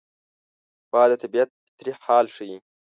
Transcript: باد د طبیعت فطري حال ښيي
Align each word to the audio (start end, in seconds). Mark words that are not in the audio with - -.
باد 0.91 1.09
د 1.11 1.13
طبیعت 1.23 1.49
فطري 1.67 1.91
حال 2.03 2.25
ښيي 2.35 2.57